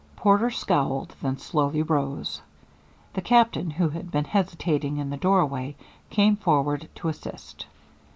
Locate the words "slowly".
1.37-1.83